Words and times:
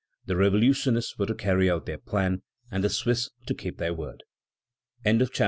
The 0.25 0.35
revolutionists 0.35 1.19
were 1.19 1.27
to 1.27 1.35
carry 1.35 1.69
out 1.69 1.85
their 1.85 1.99
plan, 1.99 2.41
and 2.71 2.83
the 2.83 2.89
Swiss 2.89 3.29
to 3.45 3.53
keep 3.53 3.77
their 3.77 3.93
word. 3.93 4.23
XXVII. 5.05 5.27